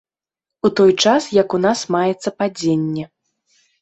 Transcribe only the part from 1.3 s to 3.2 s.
як у нас маецца падзенне.